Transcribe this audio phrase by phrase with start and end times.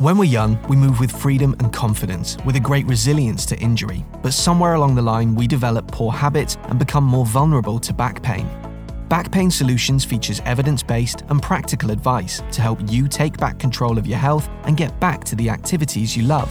[0.00, 4.02] When we're young, we move with freedom and confidence, with a great resilience to injury.
[4.22, 8.22] But somewhere along the line, we develop poor habits and become more vulnerable to back
[8.22, 8.48] pain.
[9.10, 13.98] Back Pain Solutions features evidence based and practical advice to help you take back control
[13.98, 16.50] of your health and get back to the activities you love.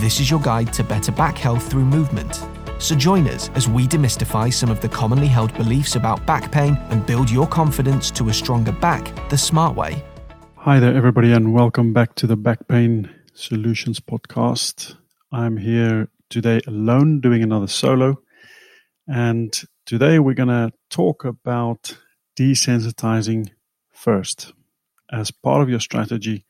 [0.00, 2.46] This is your guide to better back health through movement.
[2.78, 6.78] So join us as we demystify some of the commonly held beliefs about back pain
[6.90, 10.00] and build your confidence to a stronger back the smart way.
[10.62, 14.96] Hi there, everybody, and welcome back to the Back Pain Solutions podcast.
[15.30, 18.20] I'm here today alone doing another solo,
[19.06, 21.96] and today we're going to talk about
[22.36, 23.50] desensitizing
[23.92, 24.52] first
[25.12, 26.44] as part of your strategy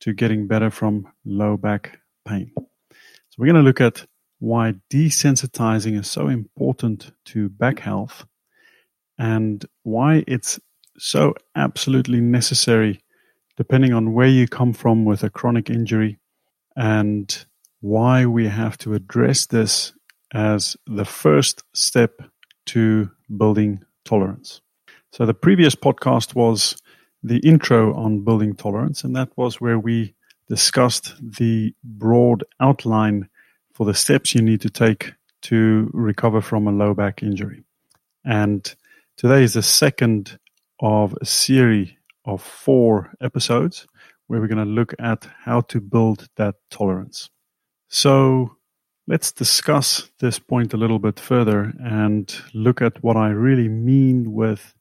[0.00, 2.52] to getting better from low back pain.
[2.56, 4.06] So, we're going to look at
[4.40, 8.26] why desensitizing is so important to back health
[9.18, 10.60] and why it's
[10.98, 13.00] so absolutely necessary
[13.56, 16.18] depending on where you come from with a chronic injury
[16.76, 17.46] and
[17.80, 19.92] why we have to address this
[20.32, 22.20] as the first step
[22.66, 24.60] to building tolerance.
[25.12, 26.76] So, the previous podcast was
[27.22, 30.14] the intro on building tolerance, and that was where we
[30.48, 33.28] discussed the broad outline
[33.72, 37.64] for the steps you need to take to recover from a low back injury.
[38.24, 38.74] And
[39.16, 40.38] today is the second
[40.80, 41.92] of a series
[42.24, 43.86] of four episodes
[44.26, 47.30] where we're going to look at how to build that tolerance.
[47.88, 48.56] So
[49.06, 54.32] let's discuss this point a little bit further and look at what I really mean
[54.32, 54.74] with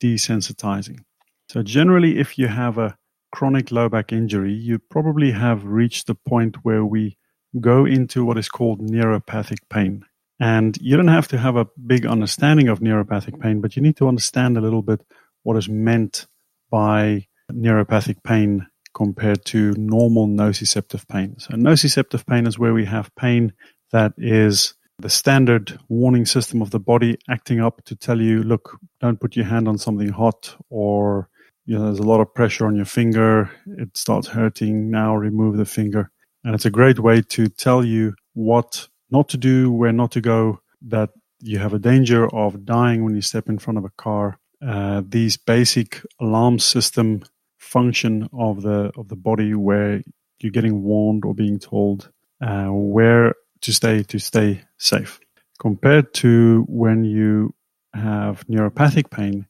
[0.00, 1.00] desensitizing.
[1.48, 2.96] So, generally, if you have a
[3.32, 7.16] chronic low back injury, you probably have reached the point where we
[7.60, 10.04] go into what is called neuropathic pain.
[10.40, 13.96] And you don't have to have a big understanding of neuropathic pain, but you need
[13.96, 15.02] to understand a little bit
[15.42, 16.26] what is meant
[16.70, 21.38] by neuropathic pain compared to normal nociceptive pain.
[21.38, 23.52] So, nociceptive pain is where we have pain
[23.92, 28.76] that is the standard warning system of the body acting up to tell you, look,
[29.00, 31.28] don't put your hand on something hot, or
[31.66, 35.56] you know, there's a lot of pressure on your finger, it starts hurting, now remove
[35.56, 36.10] the finger.
[36.42, 40.20] And it's a great way to tell you what not to do, where not to
[40.20, 41.10] go, that
[41.40, 45.02] you have a danger of dying when you step in front of a car, uh,
[45.06, 47.22] these basic alarm system
[47.58, 50.02] function of the of the body where
[50.40, 52.10] you're getting warned or being told
[52.40, 55.20] uh, where to stay to stay safe.
[55.60, 57.54] Compared to when you
[57.92, 59.46] have neuropathic pain,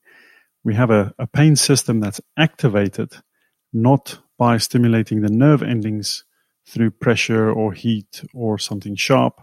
[0.65, 3.13] we have a, a pain system that's activated
[3.73, 6.25] not by stimulating the nerve endings
[6.67, 9.41] through pressure or heat or something sharp,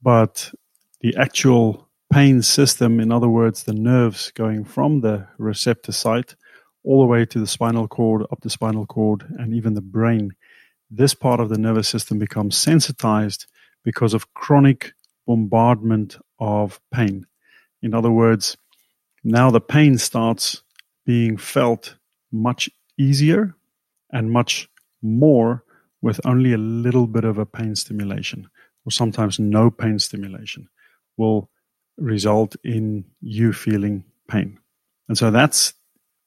[0.00, 0.52] but
[1.00, 6.36] the actual pain system, in other words, the nerves going from the receptor site
[6.84, 10.30] all the way to the spinal cord, up the spinal cord, and even the brain.
[10.90, 13.46] This part of the nervous system becomes sensitized
[13.82, 14.92] because of chronic
[15.26, 17.26] bombardment of pain.
[17.80, 18.58] In other words,
[19.24, 20.62] now the pain starts
[21.06, 21.96] being felt
[22.30, 22.68] much
[22.98, 23.54] easier
[24.10, 24.68] and much
[25.00, 25.64] more
[26.02, 28.50] with only a little bit of a pain stimulation,
[28.84, 30.68] or sometimes no pain stimulation,
[31.16, 31.48] will
[31.96, 34.58] result in you feeling pain.
[35.08, 35.74] And so that's,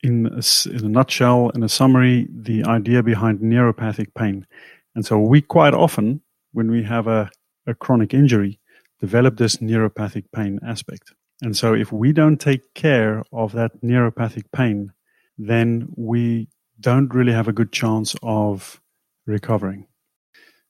[0.03, 4.46] in a, in a nutshell, in a summary, the idea behind neuropathic pain.
[4.94, 6.22] And so we quite often,
[6.52, 7.31] when we have a,
[7.66, 8.59] a chronic injury,
[9.00, 11.14] develop this neuropathic pain aspect.
[11.42, 14.94] And so if we don't take care of that neuropathic pain,
[15.38, 16.47] then we
[16.80, 18.80] don't really have a good chance of
[19.26, 19.88] recovering.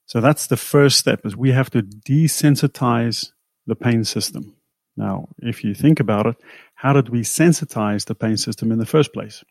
[0.06, 3.32] So that's the first step is we have to desensitize
[3.66, 4.55] the pain system.
[4.96, 6.36] Now, if you think about it,
[6.74, 9.44] how did we sensitize the pain system in the first place?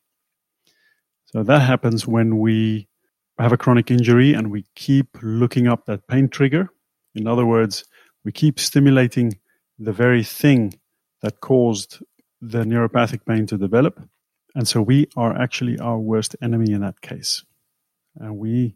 [1.25, 2.88] So that happens when we
[3.38, 6.69] have a chronic injury and we keep looking up that pain trigger.
[7.13, 7.83] In other words,
[8.23, 9.38] we keep stimulating
[9.78, 10.73] the very thing
[11.22, 12.00] that caused
[12.41, 14.01] the neuropathic pain to develop.
[14.56, 17.44] And so we are actually our worst enemy in that case.
[18.16, 18.75] And we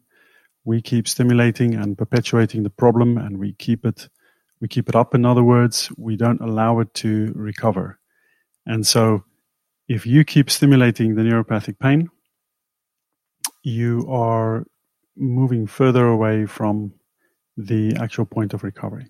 [0.64, 4.10] we keep stimulating and perpetuating the problem and we keep it
[4.60, 7.98] we keep it up in other words we don't allow it to recover.
[8.66, 9.24] And so
[9.88, 12.08] if you keep stimulating the neuropathic pain
[13.62, 14.64] you are
[15.16, 16.94] moving further away from
[17.56, 19.06] the actual point of recovery.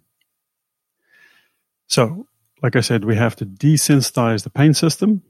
[1.86, 2.26] So
[2.62, 5.22] like i said we have to desensitize the pain system.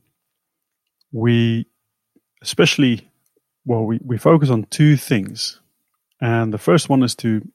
[1.12, 1.66] We
[2.42, 3.10] especially
[3.64, 5.60] well we, we focus on two things.
[6.20, 7.46] And the first one is to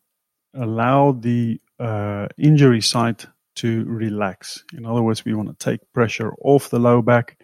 [0.55, 3.25] allow the uh, injury site
[3.55, 4.63] to relax.
[4.73, 7.37] In other words, we want to take pressure off the low back.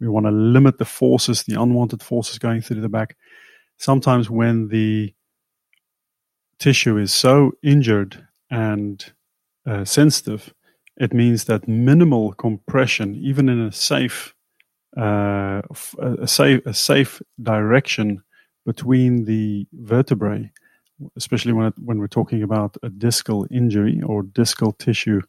[0.00, 3.16] We want to limit the forces, the unwanted forces going through the back.
[3.78, 5.14] Sometimes when the
[6.58, 9.12] tissue is so injured and
[9.66, 10.52] uh, sensitive,
[10.96, 14.34] it means that minimal compression, even in a safe,
[14.96, 15.62] uh,
[15.98, 18.22] a safe, a safe direction
[18.66, 20.50] between the vertebrae,
[21.16, 25.20] especially when it, when we're talking about a discal injury or discal tissue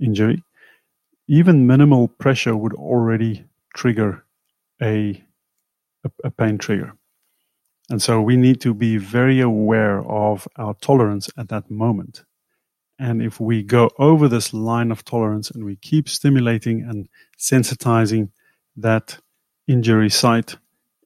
[0.00, 0.42] injury,
[1.28, 3.44] even minimal pressure would already
[3.74, 4.24] trigger
[4.80, 5.22] a,
[6.04, 6.92] a, a pain trigger.
[7.88, 12.24] And so we need to be very aware of our tolerance at that moment.
[12.98, 18.30] And if we go over this line of tolerance and we keep stimulating and sensitizing
[18.76, 19.18] that
[19.68, 20.56] injury site,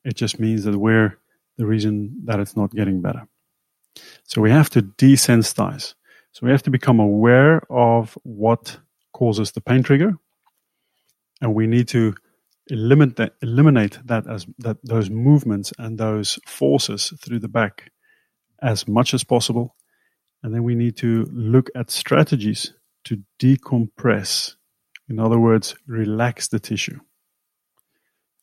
[0.04, 1.18] it just means that we're
[1.58, 3.26] the reason that it's not getting better.
[4.24, 5.94] So we have to desensitize.
[6.32, 8.78] So we have to become aware of what
[9.12, 10.14] causes the pain trigger,
[11.40, 12.14] and we need to
[12.68, 17.90] eliminate that, eliminate that as that those movements and those forces through the back
[18.62, 19.74] as much as possible
[20.42, 22.72] and then we need to look at strategies
[23.04, 24.54] to decompress.
[25.08, 27.00] In other words, relax the tissue.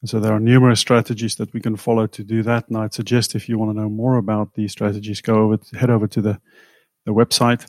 [0.01, 2.67] And so there are numerous strategies that we can follow to do that.
[2.67, 5.89] And I'd suggest if you want to know more about these strategies, go over, head
[5.89, 6.39] over to the,
[7.05, 7.67] the website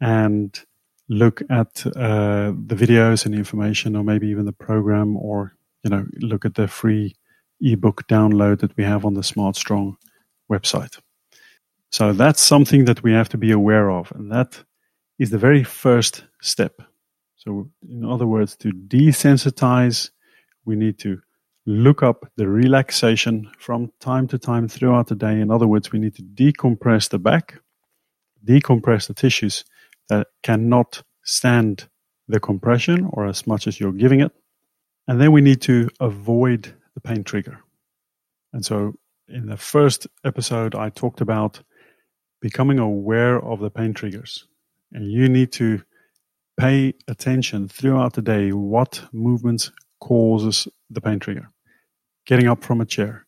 [0.00, 0.58] and
[1.08, 6.06] look at uh, the videos and information, or maybe even the program, or you know,
[6.20, 7.14] look at the free
[7.60, 9.96] ebook download that we have on the Smart Strong
[10.50, 10.98] website.
[11.90, 14.12] So that's something that we have to be aware of.
[14.12, 14.62] And that
[15.18, 16.82] is the very first step.
[17.36, 20.10] So, in other words, to desensitize,
[20.64, 21.20] we need to
[21.66, 25.40] look up the relaxation from time to time throughout the day.
[25.40, 27.60] In other words, we need to decompress the back,
[28.44, 29.64] decompress the tissues
[30.08, 31.88] that cannot stand
[32.28, 34.32] the compression or as much as you're giving it.
[35.08, 37.58] And then we need to avoid the pain trigger.
[38.52, 38.94] And so
[39.28, 41.60] in the first episode, I talked about
[42.40, 44.46] becoming aware of the pain triggers.
[44.92, 45.82] And you need to
[46.56, 51.50] pay attention throughout the day what movements causes the pain trigger.
[52.26, 53.26] Getting up from a chair,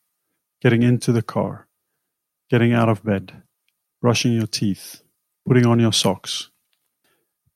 [0.61, 1.69] getting into the car,
[2.51, 3.43] getting out of bed,
[4.01, 5.03] brushing your teeth,
[5.47, 6.51] putting on your socks,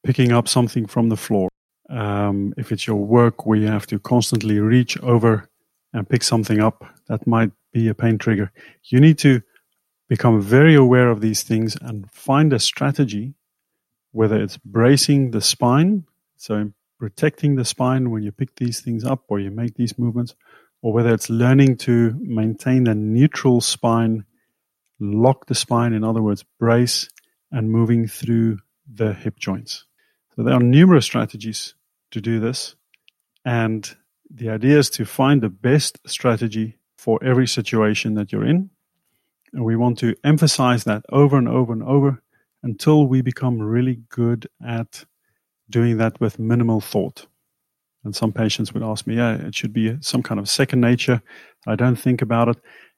[0.04, 1.48] picking up something from the floor.
[1.90, 5.48] Um, if it's your work where you have to constantly reach over
[5.92, 8.52] and pick something up, that might be a pain trigger.
[8.84, 9.42] You need to
[10.08, 13.34] become very aware of these things and find a strategy,
[14.12, 16.04] whether it's bracing the spine,
[16.36, 20.36] so protecting the spine when you pick these things up or you make these movements,
[20.82, 24.24] or whether it's learning to maintain a neutral spine,
[25.00, 27.08] lock the spine, in other words, brace
[27.50, 28.58] and moving through
[28.92, 29.86] the hip joints.
[30.36, 31.74] So there are numerous strategies
[32.10, 32.74] to do this.
[33.44, 33.96] And
[34.30, 38.70] the idea is to find the best strategy for every situation that you're in
[39.52, 42.22] and we want to emphasize that over and over and over
[42.62, 45.04] until we become really good at
[45.68, 47.26] doing that with minimal thought.
[48.04, 51.22] And some patients would ask me, yeah, it should be some kind of second nature.
[51.66, 52.56] I don't think about it.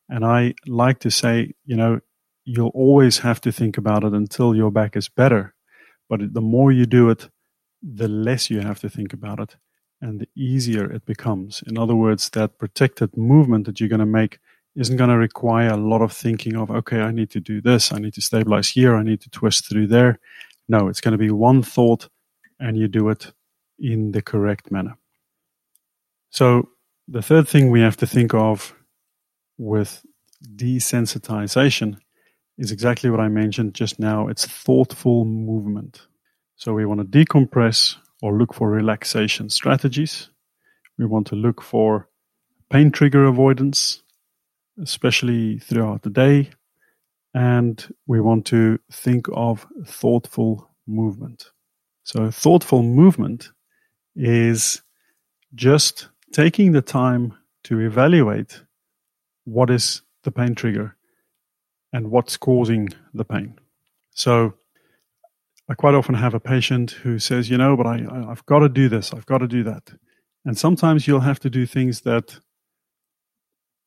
[0.09, 2.01] And I like to say, you know,
[2.45, 5.55] you'll always have to think about it until your back is better.
[6.09, 7.29] But the more you do it,
[7.83, 9.57] the less you have to think about it
[10.01, 11.63] and the easier it becomes.
[11.67, 14.39] In other words, that protected movement that you're going to make
[14.77, 17.93] isn't going to require a lot of thinking of, okay, I need to do this,
[17.93, 20.19] I need to stabilize here, I need to twist through there.
[20.69, 22.09] No, it's going to be one thought
[22.59, 23.33] and you do it
[23.79, 24.97] in the correct manner.
[26.35, 26.69] So,
[27.07, 28.75] the third thing we have to think of
[29.57, 30.05] with
[30.57, 31.99] desensitization
[32.59, 36.09] is exactly what I mentioned just now it's thoughtful movement.
[36.57, 40.29] So, we want to decompress or look for relaxation strategies.
[40.99, 42.09] We want to look for
[42.69, 44.03] pain trigger avoidance
[44.83, 46.51] especially throughout the day.
[47.33, 51.53] And we want to think of thoughtful movement.
[52.03, 53.53] So, thoughtful movement
[54.17, 54.83] is
[55.55, 58.61] just taking the time to evaluate
[59.45, 60.97] what is the pain trigger
[61.93, 63.57] and what's causing the pain.
[64.11, 64.55] So,
[65.71, 68.69] I quite often have a patient who says, you know, but I, I've got to
[68.69, 69.93] do this, I've got to do that.
[70.45, 72.39] And sometimes you'll have to do things that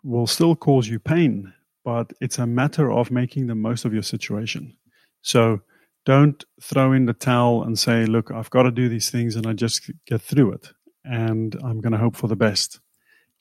[0.03, 4.01] will still cause you pain, but it's a matter of making the most of your
[4.01, 4.75] situation.
[5.21, 5.59] So
[6.05, 9.45] don't throw in the towel and say, look, I've got to do these things and
[9.45, 10.71] I just get through it
[11.07, 12.79] and I'm going to hope for the best.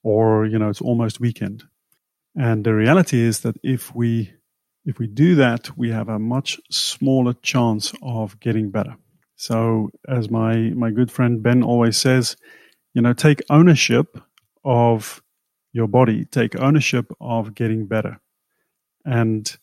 [0.02, 1.64] Or, you know, it's almost weekend.
[2.36, 4.32] And the reality is that if we
[4.84, 8.96] if we do that, we have a much smaller chance of getting better.
[9.34, 12.36] So, as my my good friend Ben always says,
[12.94, 14.18] you know, take ownership
[14.64, 15.22] of
[15.76, 18.18] your body take ownership of getting better.
[19.04, 19.54] And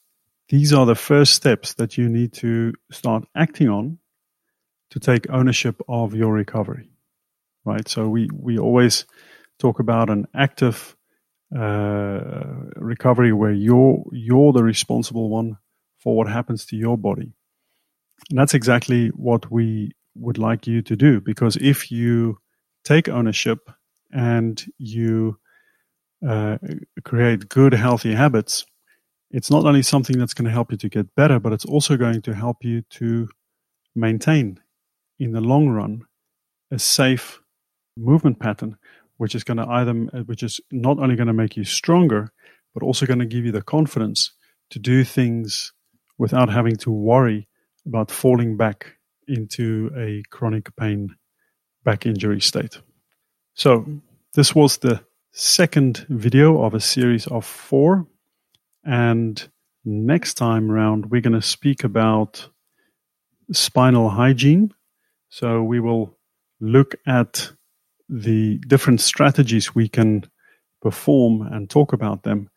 [0.48, 3.98] these are the first steps that you need to start acting on
[4.92, 6.93] to take ownership of your recovery.
[7.66, 7.88] Right?
[7.88, 9.06] So we, we always
[9.60, 10.96] talk about an active
[11.56, 12.20] uh,
[12.76, 15.58] recovery where you're you're the responsible one
[16.00, 17.34] for what happens to your body.
[18.30, 22.38] And that's exactly what we would like you to do because if you
[22.84, 23.70] take ownership
[24.12, 25.38] and you
[26.28, 26.58] uh,
[27.04, 28.66] create good, healthy habits,
[29.32, 31.98] it's not only something that's going to help you to get better, but it's also
[31.98, 33.28] going to help you to
[33.96, 34.60] maintain
[35.20, 36.04] in the long run
[36.72, 37.40] a safe
[37.98, 38.78] movement pattern,
[39.18, 39.94] which is going to either,
[40.26, 42.32] which is not only going to make you stronger,
[42.74, 44.32] but also going to give you the confidence
[44.72, 45.74] to do things
[46.18, 47.48] without having to worry
[47.86, 48.98] about falling back
[49.28, 51.16] into a chronic pain
[51.84, 52.82] back injury state.
[53.56, 53.86] So,
[54.34, 58.08] this was the second video of a series of four.
[58.84, 59.48] And
[59.86, 62.50] next time round, we're going to speak about
[63.52, 64.74] spinal hygiene.
[65.30, 66.18] So, we will
[66.60, 67.52] look at
[68.14, 70.24] the different strategies we can
[70.82, 72.50] perform and talk about them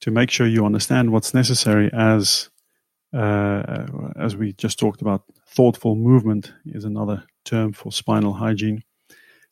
[0.00, 2.48] to make sure you understand what's necessary as
[3.12, 8.84] uh, as we just talked about, thoughtful movement is another term for spinal hygiene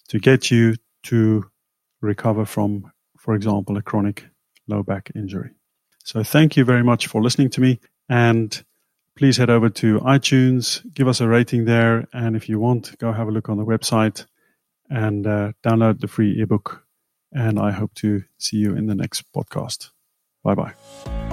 [0.07, 1.45] to get you to
[2.01, 4.27] recover from, for example, a chronic
[4.69, 5.51] low back injury.
[6.05, 8.63] So thank you very much for listening to me and
[9.17, 12.07] please head over to iTunes, give us a rating there.
[12.13, 14.25] And if you want, go have a look on the website
[14.91, 16.85] and uh, download the free ebook.
[17.33, 19.91] And I hope to see you in the next podcast.
[20.43, 21.28] Bye bye.